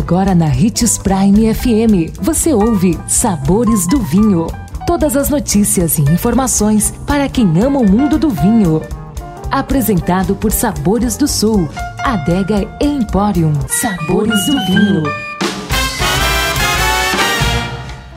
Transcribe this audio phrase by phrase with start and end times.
[0.00, 4.46] Agora na Ritz Prime FM, você ouve Sabores do Vinho.
[4.86, 8.80] Todas as notícias e informações para quem ama o mundo do vinho.
[9.50, 11.68] Apresentado por Sabores do Sul,
[12.02, 13.52] Adega Emporium.
[13.68, 15.02] Sabores do Vinho.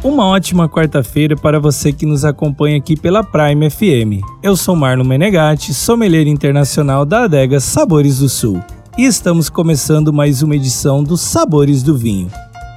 [0.02, 4.23] Uma ótima quarta-feira para você que nos acompanha aqui pela Prime FM.
[4.41, 8.63] Eu sou Marlon Menegatti, sommelier internacional da adega Sabores do Sul
[8.98, 12.30] e estamos começando mais uma edição dos Sabores do Vinho.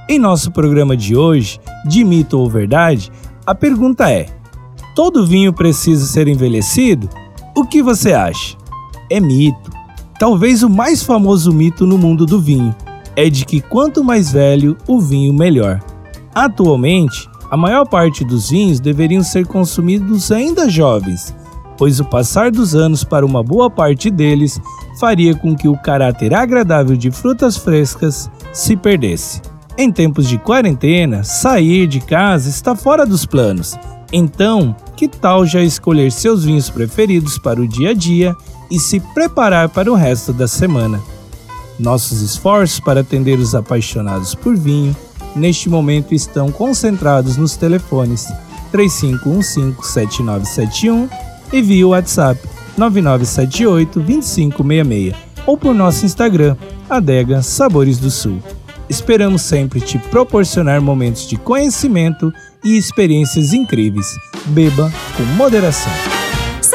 [0.09, 3.11] Em nosso programa de hoje, de mito ou verdade,
[3.45, 4.27] a pergunta é:
[4.95, 7.07] todo vinho precisa ser envelhecido?
[7.55, 8.57] O que você acha?
[9.11, 9.69] É mito.
[10.19, 12.75] Talvez o mais famoso mito no mundo do vinho
[13.15, 15.79] é de que quanto mais velho o vinho, melhor.
[16.33, 21.35] Atualmente, a maior parte dos vinhos deveriam ser consumidos ainda jovens,
[21.77, 24.59] pois o passar dos anos para uma boa parte deles
[24.99, 29.41] faria com que o caráter agradável de frutas frescas se perdesse.
[29.77, 33.77] Em tempos de quarentena, sair de casa está fora dos planos.
[34.11, 38.35] Então, que tal já escolher seus vinhos preferidos para o dia a dia
[38.71, 40.99] e se preparar para o resto da semana?
[41.77, 44.95] Nossos esforços para atender os apaixonados por vinho
[45.35, 48.25] neste momento estão concentrados nos telefones
[48.73, 51.07] 35157971
[51.53, 56.55] e via WhatsApp 9978 2566 ou por nosso Instagram,
[56.89, 58.41] Adega Sabores do Sul.
[58.89, 62.31] Esperamos sempre te proporcionar momentos de conhecimento
[62.63, 64.07] e experiências incríveis.
[64.47, 66.16] Beba com moderação.